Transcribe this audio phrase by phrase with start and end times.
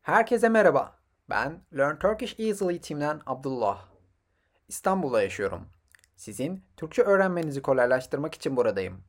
[0.00, 0.98] Herkese merhaba.
[1.30, 3.88] Ben Learn Turkish Easily Team'den Abdullah.
[4.68, 5.68] İstanbul'da yaşıyorum.
[6.16, 9.04] Sizin Türkçe öğrenmenizi kolaylaştırmak için buradayım.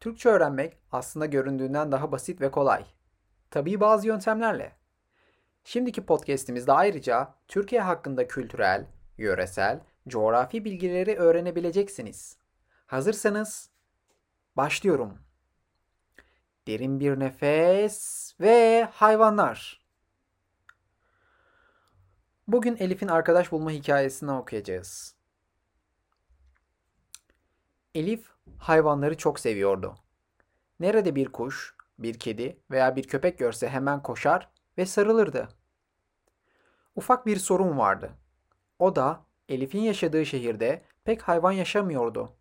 [0.00, 2.84] Türkçe öğrenmek aslında göründüğünden daha basit ve kolay.
[3.50, 4.72] Tabii bazı yöntemlerle.
[5.64, 8.86] Şimdiki podcast'imizde ayrıca Türkiye hakkında kültürel,
[9.18, 12.36] yöresel, coğrafi bilgileri öğrenebileceksiniz.
[12.86, 13.70] Hazırsanız
[14.56, 15.18] başlıyorum.
[16.66, 19.79] Derin bir nefes ve hayvanlar.
[22.52, 25.14] Bugün Elif'in arkadaş bulma hikayesini okuyacağız.
[27.94, 29.94] Elif hayvanları çok seviyordu.
[30.80, 35.48] Nerede bir kuş, bir kedi veya bir köpek görse hemen koşar ve sarılırdı.
[36.96, 38.10] Ufak bir sorun vardı.
[38.78, 42.32] O da Elif'in yaşadığı şehirde pek hayvan yaşamıyordu.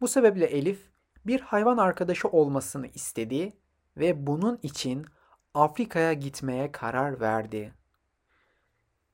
[0.00, 0.90] Bu sebeple Elif
[1.26, 3.56] bir hayvan arkadaşı olmasını istedi
[3.96, 5.06] ve bunun için
[5.54, 7.75] Afrika'ya gitmeye karar verdi.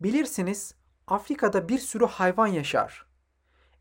[0.03, 0.75] Bilirsiniz
[1.07, 3.07] Afrika'da bir sürü hayvan yaşar.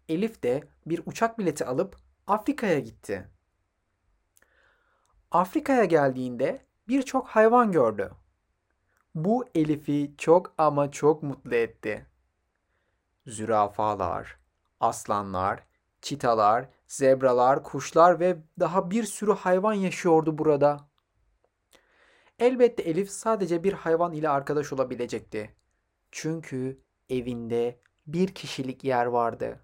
[0.10, 1.96] Elif de bir uçak bileti alıp
[2.28, 3.30] Afrika'ya gitti.
[5.32, 8.12] Afrika'ya geldiğinde birçok hayvan gördü.
[9.16, 12.06] Bu Elif'i çok ama çok mutlu etti.
[13.28, 14.40] Zürafalar,
[14.80, 15.64] aslanlar,
[16.02, 20.80] çitalar, zebralar, kuşlar ve daha bir sürü hayvan yaşıyordu burada.
[22.40, 25.61] Elbette Elif sadece bir hayvan ile arkadaş olabilecekti.
[26.12, 29.60] Çünkü evinde bir kişilik yer vardı.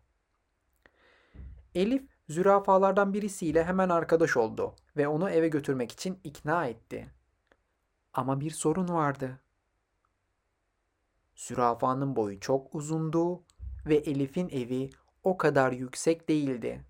[1.75, 7.07] Elif zürafalardan birisiyle hemen arkadaş oldu ve onu eve götürmek için ikna etti.
[8.13, 9.39] Ama bir sorun vardı.
[11.35, 13.43] Zürafanın boyu çok uzundu
[13.85, 14.89] ve Elif'in evi
[15.23, 16.85] o kadar yüksek değildi.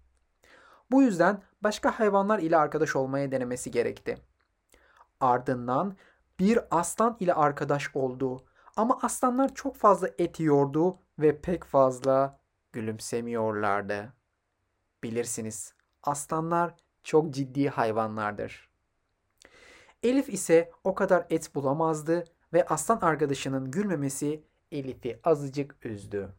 [0.91, 4.17] Bu yüzden başka hayvanlar ile arkadaş olmaya denemesi gerekti.
[5.19, 5.97] Ardından
[6.39, 8.46] bir aslan ile arkadaş oldu
[8.77, 12.39] ama aslanlar çok fazla et yiyordu ve pek fazla
[12.73, 14.13] gülümsemiyorlardı.
[15.03, 15.73] Bilirsiniz,
[16.03, 18.69] aslanlar çok ciddi hayvanlardır.
[20.03, 22.23] Elif ise o kadar et bulamazdı
[22.53, 26.29] ve aslan arkadaşının gülmemesi Elif'i azıcık üzdü.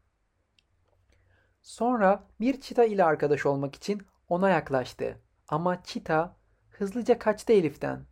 [1.62, 5.20] Sonra bir çita ile arkadaş olmak için ona yaklaştı.
[5.49, 6.37] Ama çita
[6.70, 8.05] hızlıca kaçtı Elif'ten.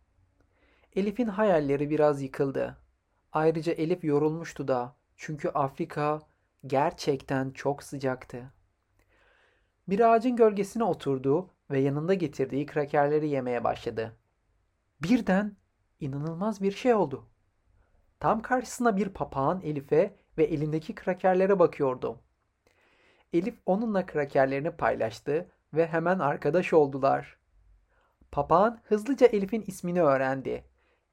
[0.95, 2.86] Elif'in hayalleri biraz yıkıldı.
[3.37, 6.21] Ayrıca Elif yorulmuştu da çünkü Afrika
[6.67, 8.53] gerçekten çok sıcaktı.
[9.87, 14.15] Bir ağacın gölgesine oturdu ve yanında getirdiği krakerleri yemeye başladı.
[15.01, 15.55] Birden
[15.99, 17.25] inanılmaz bir şey oldu.
[18.19, 22.19] Tam karşısında bir papağan Elif'e ve elindeki krakerlere bakıyordu.
[23.33, 27.37] Elif onunla krakerlerini paylaştı ve hemen arkadaş oldular.
[28.31, 30.63] Papağan hızlıca Elif'in ismini öğrendi.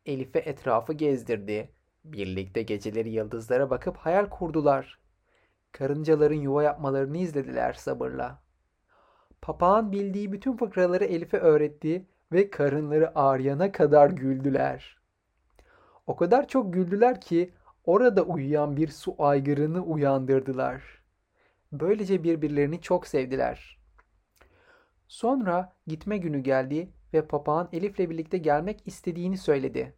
[0.06, 1.74] Elif'e etrafı gezdirdi.
[2.04, 4.98] Birlikte geceleri yıldızlara bakıp hayal kurdular.
[5.72, 8.42] Karıncaların yuva yapmalarını izlediler sabırla.
[9.42, 14.98] Papağan bildiği bütün fıkraları Elif'e öğretti ve karınları ağrıyana kadar güldüler.
[16.06, 17.53] O kadar çok güldüler ki
[17.84, 21.03] orada uyuyan bir su aygırını uyandırdılar.
[21.72, 23.78] Böylece birbirlerini çok sevdiler.
[25.09, 29.94] Sonra gitme günü geldi ve papağan Elif'le birlikte gelmek istediğini söyledi.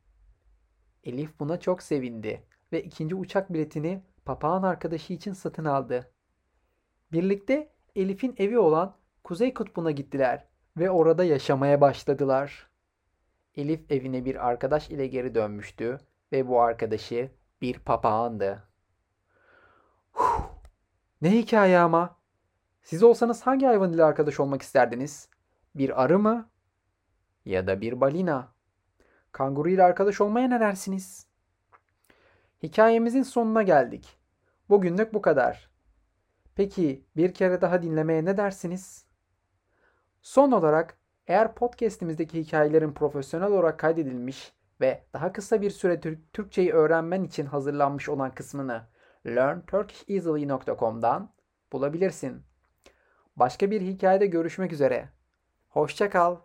[1.07, 6.11] Elif buna çok sevindi ve ikinci uçak biletini papağan arkadaşı için satın aldı.
[7.13, 10.45] Birlikte Elif'in evi olan Kuzey Kutbu'na gittiler
[10.77, 12.71] ve orada yaşamaya başladılar.
[13.55, 16.01] Elif evine bir arkadaş ile geri dönmüştü
[16.33, 17.31] ve bu arkadaşı
[17.61, 18.69] bir papağandı.
[20.13, 20.49] Huh,
[21.23, 22.17] ne hikaye ama.
[22.83, 25.29] Siz olsanız hangi hayvan ile arkadaş olmak isterdiniz?
[25.75, 26.51] Bir arı mı?
[27.45, 28.56] Ya da bir balina?
[29.37, 31.27] Kanguru ile arkadaş olmaya ne dersiniz?
[32.63, 34.19] Hikayemizin sonuna geldik.
[34.69, 35.71] Bugünlük bu kadar.
[36.55, 39.07] Peki bir kere daha dinlemeye ne dersiniz?
[40.23, 46.01] Son olarak eğer podcast'imizdeki hikayelerin profesyonel olarak kaydedilmiş ve daha kısa bir süre
[46.33, 48.87] Türkçeyi öğrenmen için hazırlanmış olan kısmını
[49.27, 51.35] learnturkisheasily.com'dan
[51.73, 52.43] bulabilirsin.
[53.37, 55.09] Başka bir hikayede görüşmek üzere.
[55.69, 56.37] Hoşça kal.